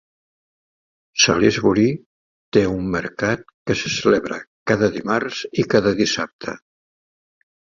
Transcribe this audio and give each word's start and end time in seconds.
Salisbury 1.25 1.83
té 2.57 2.63
un 2.77 2.89
mercat 2.97 3.45
que 3.51 3.77
se 3.83 3.93
celebra 3.99 4.41
cada 4.73 4.91
dimarts 4.99 5.45
i 5.65 5.71
cada 5.75 5.95
dissabte. 6.05 6.57